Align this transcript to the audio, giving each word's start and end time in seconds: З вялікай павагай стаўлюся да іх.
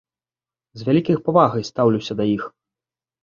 З 0.81 0.87
вялікай 0.87 1.19
павагай 1.27 1.67
стаўлюся 1.69 2.13
да 2.21 2.25
іх. 2.35 2.43